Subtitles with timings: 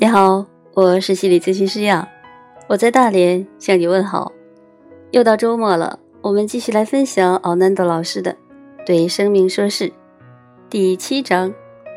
[0.00, 2.06] 你好，我是心理咨询师杨，
[2.68, 4.30] 我在大连向你问好。
[5.10, 8.32] 又到周末了，我们继续来分享奥南多老师的
[8.86, 9.88] 《对生命说事》
[10.70, 11.52] 第七章：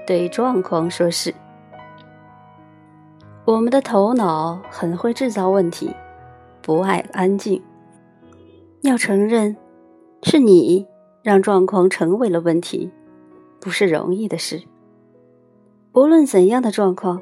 [0.07, 1.31] 对状况说事。
[3.45, 5.93] 我们的头脑很会制造问题，
[6.63, 7.62] 不爱安静。
[8.81, 9.55] 要承认，
[10.23, 10.88] 是你
[11.21, 12.90] 让状况成为了问题，
[13.59, 14.63] 不是容易的事。
[15.93, 17.21] 无论怎样的状况。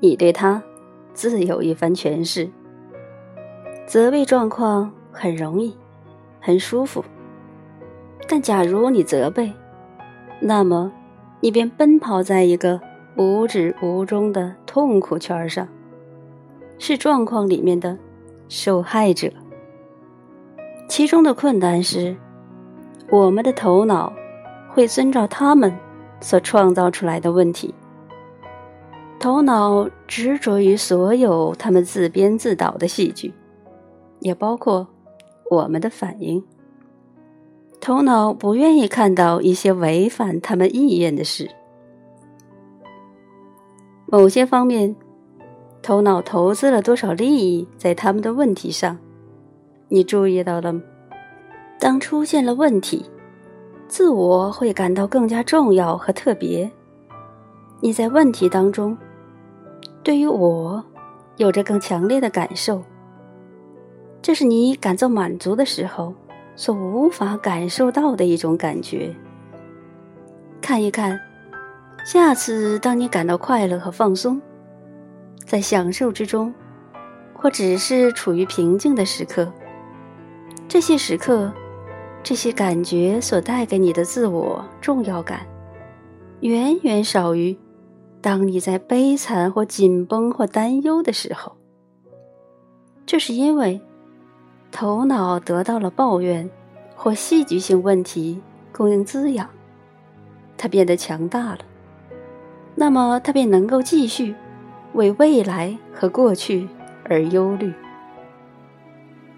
[0.00, 0.62] 你对他
[1.12, 2.48] 自有一番诠释。
[3.86, 5.76] 责备状况很容易，
[6.40, 7.04] 很舒服。
[8.26, 9.52] 但假如你责备，
[10.40, 10.90] 那么
[11.40, 12.80] 你便奔跑在一个
[13.16, 15.68] 无止无终的痛苦圈上，
[16.78, 17.98] 是状况里面的
[18.48, 19.30] 受害者。
[20.88, 22.16] 其中的困难是，
[23.10, 24.12] 我们的头脑
[24.70, 25.74] 会遵照他们
[26.20, 27.74] 所创造出来的问题。
[29.24, 33.32] 头脑执着于所有他们自编自导的戏剧，
[34.20, 34.86] 也包括
[35.50, 36.44] 我们的反应。
[37.80, 41.48] 头脑不愿意看到一些违反他们意愿的事。
[44.04, 44.94] 某些方面，
[45.80, 48.98] 头脑投资了多少利益在他们的问题上？
[49.88, 50.82] 你注意到了吗？
[51.80, 53.06] 当出现了问题，
[53.88, 56.70] 自我会感到更加重要和特别。
[57.80, 58.94] 你在问题当中。
[60.04, 60.84] 对于我，
[61.38, 62.82] 有着更强烈的感受。
[64.20, 66.14] 这是你感到满足的时候
[66.54, 69.14] 所无法感受到的一种感觉。
[70.60, 71.18] 看一看，
[72.04, 74.40] 下次当你感到快乐和放松，
[75.46, 76.52] 在享受之中，
[77.32, 79.50] 或只是处于平静的时刻，
[80.68, 81.50] 这些时刻，
[82.22, 85.46] 这些感觉所带给你的自我重要感，
[86.40, 87.56] 远远少于。
[88.24, 91.56] 当你在悲惨或紧绷或担忧的时候，
[93.04, 93.82] 这是因为
[94.72, 96.48] 头脑得到了抱怨
[96.96, 98.40] 或戏剧性问题
[98.72, 99.46] 供应滋养，
[100.56, 101.58] 它变得强大了，
[102.74, 104.34] 那么它便能够继续
[104.94, 106.66] 为未来和过去
[107.04, 107.74] 而忧虑。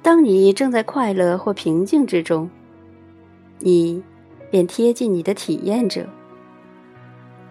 [0.00, 2.48] 当你正在快乐或平静之中，
[3.58, 4.00] 你
[4.48, 6.06] 便贴近你的体验者，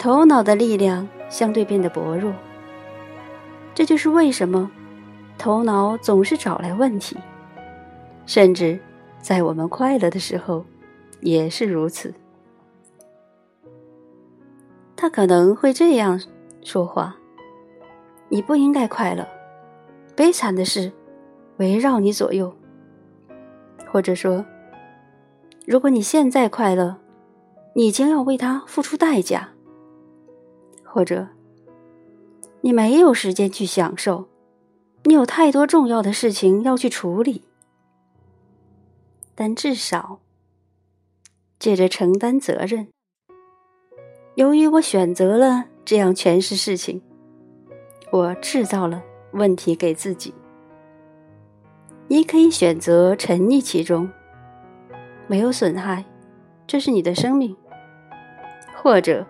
[0.05, 1.07] 头脑的力量。
[1.27, 2.31] 相对变得薄弱，
[3.73, 4.69] 这就是为什么
[5.39, 7.17] 头脑总是找来问题，
[8.27, 8.79] 甚至
[9.19, 10.63] 在我们快乐的时候
[11.21, 12.13] 也是如此。
[14.95, 16.22] 他可能会这样
[16.61, 17.17] 说话
[18.29, 19.27] ：“你不应该快乐，
[20.16, 20.91] 悲惨的事
[21.57, 22.55] 围绕你左右。”
[23.91, 24.45] 或者说
[25.66, 26.97] ：“如果你现在快乐，
[27.73, 29.49] 你将要为他付出代价。”
[30.95, 31.28] 或者，
[32.61, 34.29] 你没有时间去享受，
[35.03, 37.44] 你有太多重要的事情要去处理。
[39.35, 40.22] 但至少，
[41.59, 42.88] 借着承担责任，
[44.35, 47.01] 由于我选择了这样诠释事情，
[48.13, 49.03] 我制造了
[49.34, 50.34] 问题给自己。
[52.07, 54.09] 你可以选择沉溺其中，
[55.28, 56.05] 没有损害，
[56.66, 57.53] 这是你的生命，
[58.81, 59.28] 或者。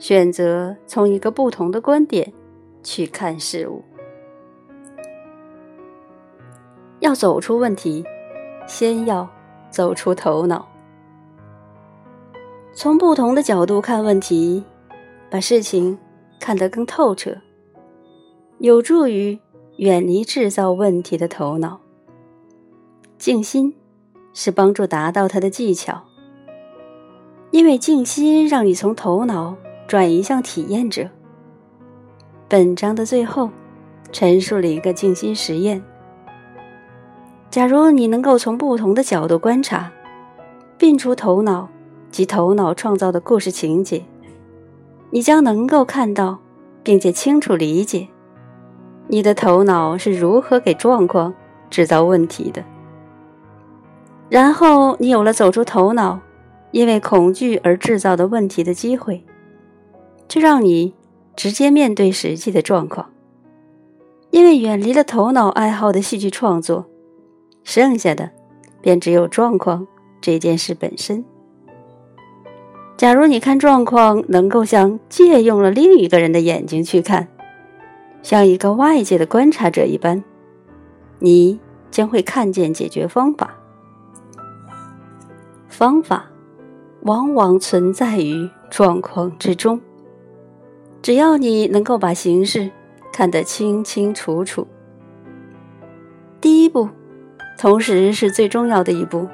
[0.00, 2.32] 选择从一个不同的观点
[2.82, 3.84] 去看事物。
[7.00, 8.02] 要走出问题，
[8.66, 9.28] 先要
[9.70, 10.66] 走出头脑。
[12.72, 14.64] 从不同的角度看问题，
[15.30, 15.98] 把事情
[16.40, 17.36] 看得更透彻，
[18.58, 19.38] 有助于
[19.76, 21.78] 远离制造问题的头脑。
[23.18, 23.74] 静心
[24.32, 26.04] 是帮助达到它的技巧，
[27.50, 29.56] 因为静心让你从头脑。
[29.90, 31.08] 转移向体验者。
[32.48, 33.50] 本章的最后，
[34.12, 35.82] 陈述了一个静心实验。
[37.50, 39.90] 假如你能够从不同的角度观察，
[40.78, 41.68] 并出头脑
[42.08, 44.04] 及头脑创造的故事情节，
[45.10, 46.38] 你将能够看到，
[46.84, 48.06] 并且清楚理解，
[49.08, 51.34] 你的头脑是如何给状况
[51.68, 52.62] 制造问题的。
[54.28, 56.20] 然后，你有了走出头脑，
[56.70, 59.24] 因为恐惧而制造的问题的机会。
[60.30, 60.94] 这让你
[61.34, 63.10] 直接面对实际的状况，
[64.30, 66.86] 因为远离了头脑爱好的戏剧创作，
[67.64, 68.30] 剩下的
[68.80, 69.88] 便只有状况
[70.20, 71.24] 这件事本身。
[72.96, 77.26] 假如你看状况能够像借用了另一个人的眼睛去看，
[78.22, 80.22] 像一个外界的观察者一般，
[81.18, 81.58] 你
[81.90, 83.56] 将会看见解决方法。
[85.68, 86.26] 方法
[87.02, 89.80] 往往存在于状况之中。
[91.02, 92.70] 只要你能够把形式
[93.12, 94.66] 看得清清楚楚。
[96.40, 96.88] 第一步，
[97.58, 99.28] 同时是最重要的一步，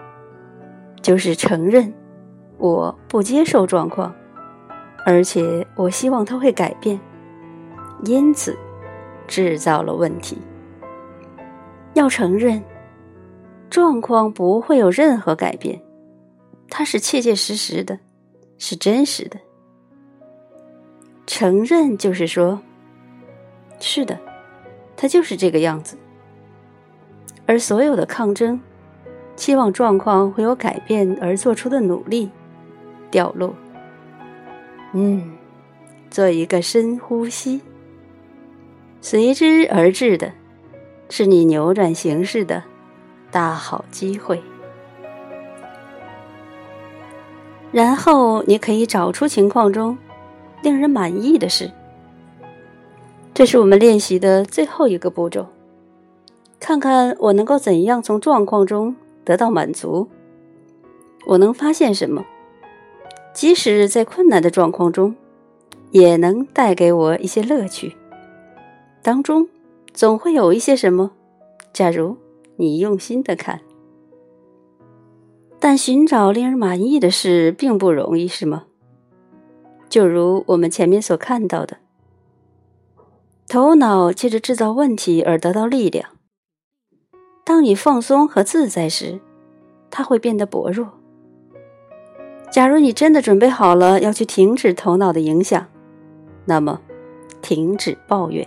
[1.03, 1.93] 就是承认
[2.59, 4.15] 我不接受状况，
[5.05, 6.99] 而且我希望它会改变，
[8.05, 8.57] 因此
[9.27, 10.39] 制造了问题。
[11.95, 12.63] 要承认，
[13.71, 15.81] 状况不会有任何改变，
[16.69, 17.99] 它是切切实实的，
[18.59, 19.39] 是真实的。
[21.27, 22.61] 承认就是说，
[23.81, 24.19] 是的，
[24.97, 25.97] 它就是这个样子。
[27.47, 28.61] 而所有的抗争，
[29.35, 32.31] 期望状况会有改变而做出的努力，
[33.11, 33.55] 掉落。
[34.93, 35.37] 嗯，
[36.11, 37.61] 做一个深呼吸，
[39.01, 40.33] 随之而至的。
[41.09, 42.65] 是你扭转形势的
[43.31, 44.43] 大好机会，
[47.71, 49.97] 然后你可以找出情况中
[50.67, 51.71] 令人满意的事。
[53.33, 55.47] 这是我们练习的最后一个步骤。
[56.59, 60.09] 看看我能够怎样从状况中得到满足，
[61.25, 62.25] 我能发现什么？
[63.33, 65.15] 即使在困难的状况中，
[65.93, 67.95] 也能带给我一些乐趣。
[69.03, 69.49] 当中。
[69.95, 71.13] 总会有一些什么，
[71.73, 72.19] 假如
[72.57, 73.63] 你用心的看，
[75.59, 78.66] 但寻找令人满意的事并不容易，是吗？
[79.89, 81.79] 就如我们前面所看到的，
[83.49, 86.11] 头脑借着制造问题而得到力量。
[87.45, 89.21] 当你放松和自在时，
[89.91, 90.89] 它会变得薄弱。
[92.51, 95.67] 假如你真的准备好了要去停止头脑的影响，
[96.47, 96.81] 那么
[97.41, 98.47] 停止抱怨。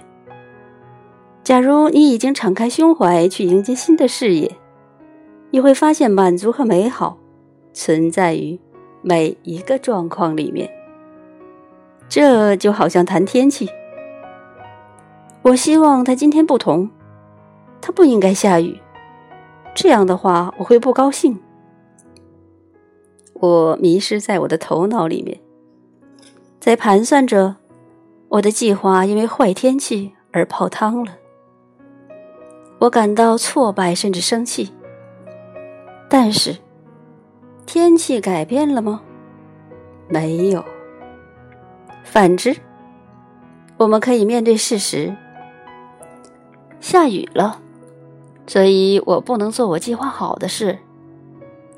[1.44, 4.58] 假如你已经敞开胸怀去迎接新的事业，
[5.52, 7.18] 你会发现满足和美好
[7.74, 8.60] 存在于
[9.02, 10.70] 每一个状况里面。
[12.10, 13.70] 这就好像谈天气，
[15.44, 16.90] 我希望它今天不同，
[17.80, 18.82] 它不应该下雨，
[19.76, 21.40] 这样的话我会不高兴。
[23.36, 25.40] 我迷失在我的头脑里面，
[26.60, 27.56] 在盘算着
[28.28, 31.14] 我的计划因为坏天气而泡汤了。
[32.80, 34.74] 我感到挫败，甚至生气。
[36.10, 36.58] 但是，
[37.66, 39.02] 天气改变了吗？
[40.08, 40.66] 没有。
[42.12, 42.56] 反之，
[43.78, 45.16] 我们可以面对事实：
[46.80, 47.62] 下雨了，
[48.48, 50.80] 所以我不能做我计划好的事。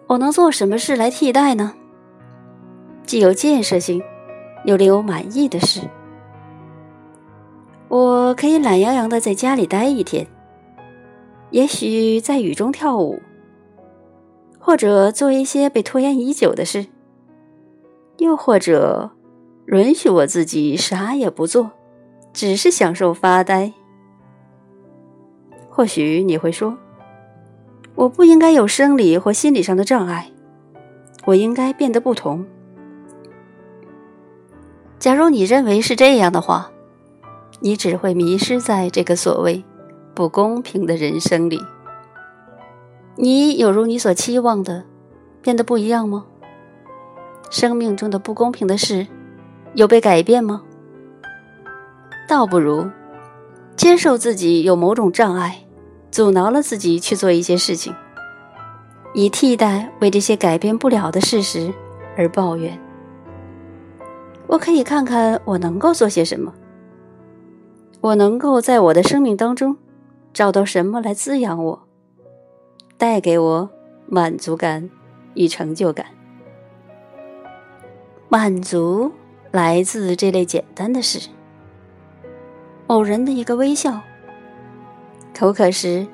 [0.07, 1.73] 我能做什么事来替代呢？
[3.05, 4.01] 既有建设性，
[4.63, 5.81] 又令我满意的事。
[7.89, 10.25] 我可以懒洋洋的在家里待一天。
[11.49, 13.21] 也许在雨中跳舞，
[14.57, 16.85] 或者做一些被拖延已久的事，
[18.17, 19.11] 又或者
[19.67, 21.71] 允许我自己啥也不做，
[22.33, 23.73] 只是享受发呆。
[25.69, 26.77] 或许你会说，
[27.95, 30.31] 我不应该有生理或心理上的障碍，
[31.25, 32.45] 我应该变得不同。
[34.99, 36.71] 假如你认为是这样的话，
[37.59, 39.63] 你只会迷失在这个所谓。
[40.13, 41.57] 不公平的人生里，
[43.15, 44.83] 你有如你所期望的
[45.41, 46.25] 变得不一样吗？
[47.49, 49.07] 生命中的不公平的事
[49.73, 50.63] 有被改变吗？
[52.27, 52.89] 倒不如
[53.75, 55.65] 接受自己有某种障碍，
[56.11, 57.93] 阻挠了自己去做一些事情，
[59.13, 61.73] 以替代为这些改变不了的事实
[62.17, 62.79] 而抱怨。
[64.47, 66.53] 我可以看看我能够做些什么，
[68.01, 69.77] 我能够在我的生命当中。
[70.33, 71.83] 找到什么来滋养我，
[72.97, 73.69] 带给我
[74.07, 74.89] 满足感
[75.33, 76.05] 与成就感？
[78.29, 79.11] 满足
[79.51, 81.29] 来自这类简单的事：
[82.87, 83.99] 某人的一个微笑；
[85.37, 86.07] 口渴时，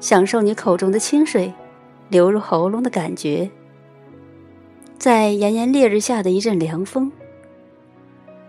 [0.00, 1.52] 享受你口中的清水
[2.08, 3.50] 流入喉咙的感觉；
[4.98, 7.10] 在炎炎烈日下的一阵凉风；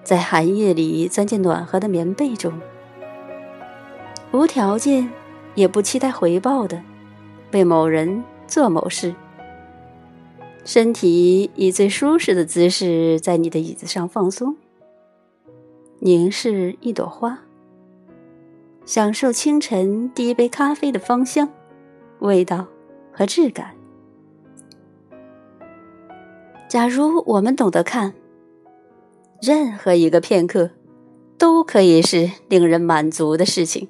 [0.02, 2.54] 在寒夜里钻进暖和的棉被中。
[4.32, 5.10] 无条件，
[5.56, 6.82] 也不期待回报的，
[7.52, 9.14] 为某人做某事。
[10.64, 14.56] 身体以最舒适的姿势在你的椅子上放松，
[16.00, 17.40] 凝视一朵花，
[18.86, 21.50] 享受清晨第一杯咖啡的芳香、
[22.20, 22.68] 味道
[23.12, 23.76] 和质感。
[26.70, 28.14] 假如我们懂得看，
[29.42, 30.70] 任何一个片刻
[31.38, 33.90] 都可以是令人满足的事情。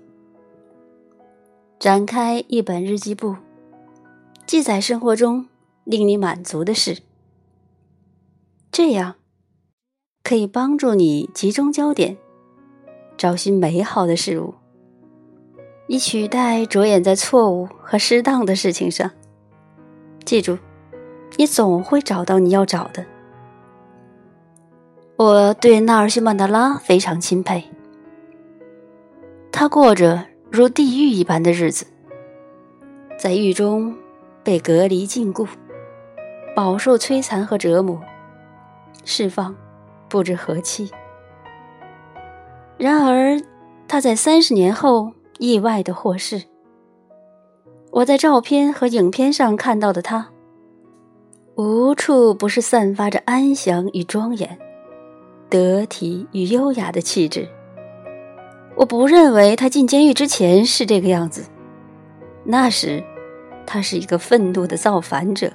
[1.77, 3.35] 展开一本日记簿，
[4.47, 5.45] 记载生活中
[5.83, 7.01] 令你满足的事。
[8.71, 9.15] 这样，
[10.23, 12.17] 可以帮助你集中焦点，
[13.17, 14.53] 找寻美好的事物，
[15.87, 19.11] 以取代着眼在错误和适当的事情上。
[20.23, 20.57] 记住，
[21.37, 23.05] 你总会找到你要找的。
[25.17, 27.65] 我对纳尔逊·曼德拉非常钦佩，
[29.51, 31.85] 他过着如地狱一般的日子，
[33.19, 33.95] 在狱中
[34.43, 35.47] 被隔离禁锢，
[36.55, 37.99] 饱受摧残和折磨，
[39.05, 39.55] 释放
[40.09, 40.91] 不知何期。
[42.77, 43.39] 然而，
[43.87, 46.41] 他在三十年后意外的获释。
[47.91, 50.29] 我在照片和影片上看到的他，
[51.55, 54.57] 无处不是散发着安详与庄严、
[55.49, 57.47] 得体与优雅的气质。
[58.75, 61.45] 我不认为他进监狱之前是这个样子，
[62.43, 63.03] 那时
[63.65, 65.51] 他是一个愤怒的造反者。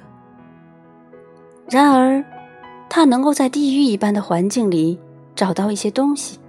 [1.69, 2.23] 然而，
[2.89, 4.97] 他能够在地狱一般的环境里
[5.35, 6.39] 找到一些东西，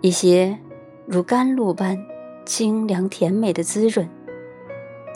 [0.00, 0.58] 一些
[1.06, 1.98] 如甘露般
[2.46, 4.08] 清凉甜美的滋润。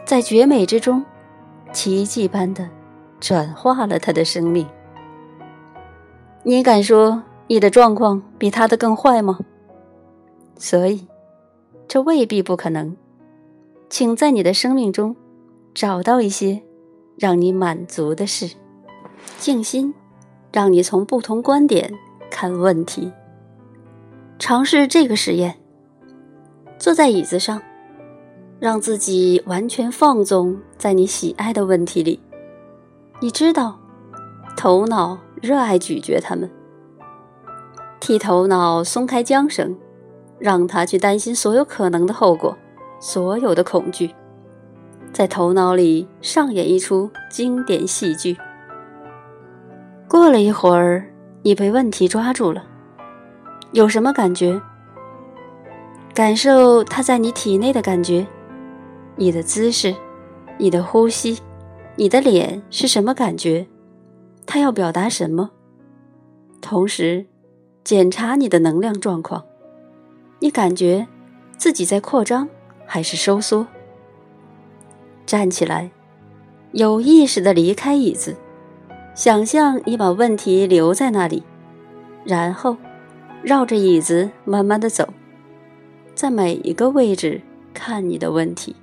[0.05, 1.03] 在绝美之中，
[1.73, 2.69] 奇迹般的
[3.19, 4.67] 转化了他的生命。
[6.43, 9.39] 你敢说你的状况比他的更坏吗？
[10.59, 11.09] 所以，
[11.89, 12.95] 这未必不可能。
[13.89, 15.17] 请在你的生命中
[15.73, 16.63] 找到一些
[17.17, 18.55] 让你满足的事，
[19.39, 19.95] 静心，
[20.53, 21.93] 让你从不同观点
[22.31, 23.13] 看问题。
[24.39, 25.57] 尝试这个实验：
[26.79, 27.61] 坐在椅子上。
[28.61, 32.19] 让自己完全放纵在你喜爱的问题里，
[33.21, 33.79] 你知道，
[34.57, 36.51] 头脑热爱咀嚼它们。
[38.01, 39.77] 替头脑松开缰绳，
[40.39, 42.57] 让他去担心所有可能的后果，
[43.01, 44.15] 所有的恐惧，
[45.13, 48.39] 在头脑里上演一出经典戏剧。
[50.09, 51.11] 过了一会儿，
[51.43, 52.65] 你被问题抓住了，
[53.73, 54.61] 有什么感觉？
[56.15, 58.27] 感受它在你体内的感觉。
[59.17, 59.95] 你的姿势，
[60.59, 61.39] 你的呼吸，
[61.97, 63.67] 你的脸是什么感觉？
[64.47, 65.51] 它要表达什么？
[66.61, 67.27] 同时，
[67.83, 69.45] 检查你的能量状况。
[70.41, 71.07] 你感觉
[71.57, 72.49] 自己在扩张
[72.87, 73.67] 还是收缩？
[75.27, 75.91] 站起来，
[76.73, 78.37] 有意识的离开椅子，
[79.15, 81.45] 想象你把问题留在那里，
[82.25, 82.77] 然后
[83.43, 85.09] 绕着椅子慢慢的走，
[86.17, 87.41] 在每一个位置
[87.73, 88.75] 看你的问题。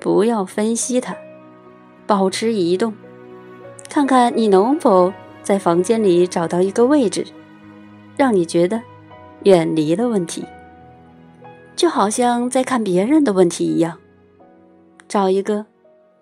[0.00, 1.16] 不要分析它，
[2.04, 2.94] 保持移动，
[3.88, 7.24] 看看你能否在房间里找到一个位置，
[8.16, 8.82] 让你觉得
[9.44, 10.44] 远离了问题，
[11.76, 13.98] 就好像在看别人的问题一样。
[15.06, 15.66] 找一个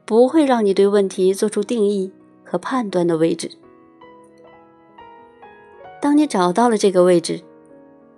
[0.05, 2.12] 不会让你对问题做出定义
[2.54, 3.50] 和判断的位置。
[6.00, 7.42] 当你找到了这个位置，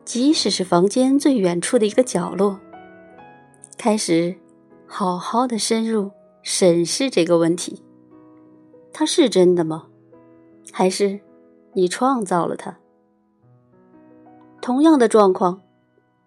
[0.05, 2.61] 即使是房间最远处的一个角落，
[3.79, 4.37] 开始。
[4.89, 6.13] 好好的深入
[6.43, 7.83] 审视这个问题，
[8.93, 9.87] 它是真的吗？
[10.71, 11.19] 还是
[11.73, 12.77] 你创造了它？
[14.61, 15.63] 同样的状况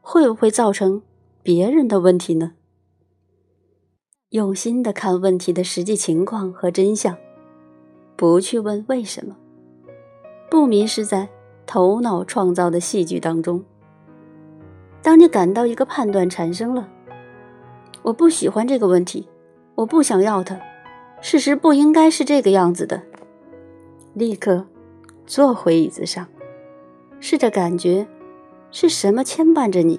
[0.02, 1.04] 会不会造成
[1.42, 2.54] 别人的问题呢？
[4.30, 7.16] 用心的看问题的实际情况和真相，
[8.20, 9.34] 不去问为什么，
[10.52, 11.30] 不迷失在
[11.66, 13.64] 头脑创造的戏剧当中。
[15.02, 16.90] 当你感到一个判断产生了。
[18.02, 19.30] 我不喜欢这个问题，
[19.76, 20.60] 我不想要它。
[21.22, 23.02] 事实不应该是这个样子的。
[24.14, 24.66] 立刻
[25.26, 26.28] 坐回椅子上，
[27.22, 28.06] 试着感觉
[28.70, 29.98] 是什么牵绊着你？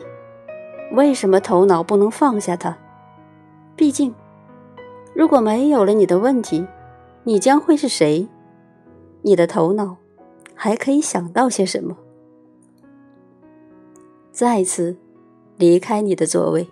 [0.92, 2.76] 为什么头脑不能放下它？
[3.74, 4.14] 毕竟，
[5.14, 6.66] 如果没有了你的问题，
[7.30, 8.26] 你将会是谁？
[9.22, 9.98] 你的头脑
[10.52, 11.96] 还可以想到些什么？
[14.32, 14.96] 再次
[15.56, 16.66] 离开你的座位。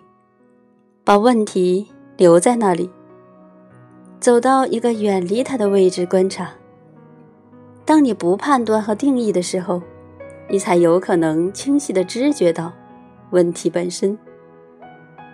[1.05, 1.87] 把问题
[2.17, 2.89] 留在那里，
[4.19, 6.51] 走到一个远离它的位置观察。
[7.85, 9.81] 当你不判断和定义的时候，
[10.49, 12.73] 你才有可能清晰的知觉到
[13.29, 14.19] 问题本身。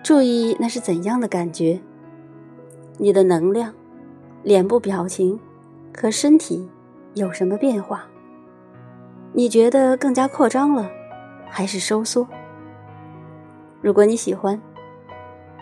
[0.03, 1.81] 注意那是怎样的感觉？
[2.99, 3.73] 你的能量、
[4.45, 5.39] 脸部表情
[5.91, 6.69] 和身体
[7.15, 8.05] 有什么变化？
[9.33, 10.87] 你觉得更加扩张了，
[11.49, 12.27] 还是收缩？
[13.81, 14.61] 如果你喜欢。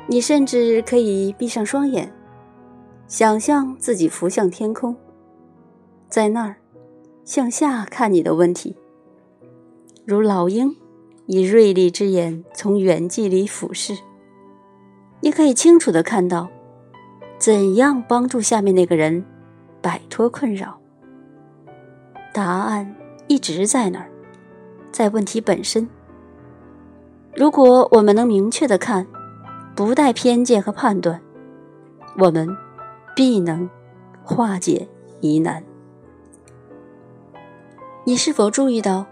[0.06, 2.14] 你甚至可以闭上双眼，
[3.08, 4.94] 想象自己浮向天空，
[6.10, 6.58] 在那儿
[7.24, 8.76] 向下看你的问题，
[10.06, 10.76] 如老鹰
[11.26, 13.98] 以锐利之眼从远距离俯视。
[15.22, 16.50] 你可以清楚的看到，
[17.44, 19.26] 怎样帮助下面那个人
[19.82, 20.80] 摆脱困扰。
[22.34, 22.96] 答案
[23.28, 24.10] 一直在那儿，
[24.94, 25.86] 在问题本身。
[27.36, 29.06] 如果我们能明确的看，
[29.76, 31.20] 不带偏见和判断，
[32.18, 32.48] 我们
[33.14, 33.70] 必能
[34.24, 34.88] 化解
[35.20, 35.62] 疑难。
[38.06, 39.06] 你是否注意到，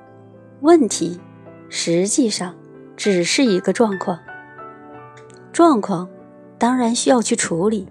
[0.61, 1.19] 问题
[1.67, 2.55] 实际上
[2.95, 4.17] 只是一个状况？
[5.51, 6.07] 状况
[6.57, 7.89] 当然需要去处理，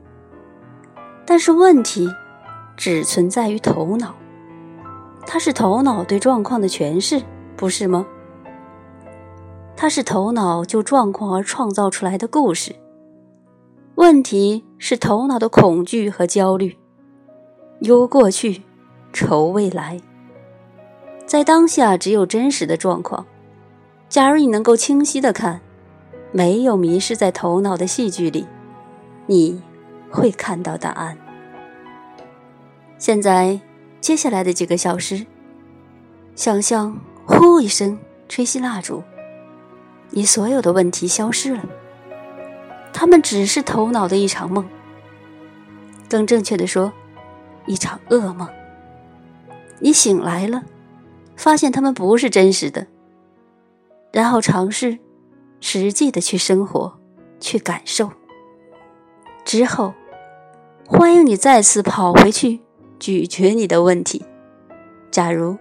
[1.31, 2.13] 但是问题
[2.77, 4.17] 只存在于头脑，
[5.29, 7.23] 它是头脑对状况的诠释，
[7.57, 8.05] 不是吗？
[9.77, 12.75] 它是头脑就状况而创造出来的故事。
[13.95, 16.77] 问题是头脑的恐惧和焦虑，
[17.83, 18.65] 忧过去，
[19.13, 20.01] 愁未来。
[21.27, 23.25] 在当下，只有真实的状况。
[24.09, 25.61] 假如你能够清晰的看，
[26.33, 28.49] 没有迷失在头脑的戏剧里，
[29.27, 29.63] 你
[30.11, 31.17] 会看到答案。
[32.99, 33.61] 现在，
[34.01, 35.25] 接下来的几个小时，
[36.35, 37.99] 想象“呼”一声
[38.29, 39.03] 吹熄蜡烛。
[40.11, 41.65] 你所有的问题消失了，
[42.93, 44.69] 他们只是头脑的一场梦。
[46.09, 46.93] 更正确的说，
[47.67, 48.49] 一场噩梦。
[49.79, 50.65] 你醒来了，
[51.37, 52.87] 发现他们不是真实的，
[54.13, 54.99] 然后尝试
[55.61, 56.99] 实际的去生活，
[57.39, 58.11] 去感受。
[59.45, 59.95] 之后，
[60.93, 62.59] 欢迎你再次跑回去
[62.99, 64.25] 咀嚼你的问题。
[65.09, 65.57] 假如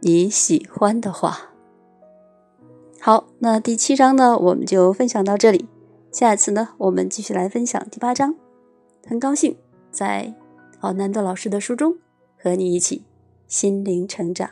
[0.00, 1.54] 你喜欢的话。
[3.00, 5.66] 好，那第七章呢，我们就分享到这里。
[6.12, 8.34] 下次呢，我们继续来分享第八章。
[9.06, 9.56] 很高兴
[9.90, 10.34] 在
[10.80, 11.96] 奥南德老师的书中
[12.36, 13.06] 和你一起
[13.48, 14.50] 心灵成长。